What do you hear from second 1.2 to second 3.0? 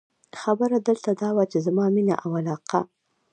دا وه، چې زما مینه او علاقه.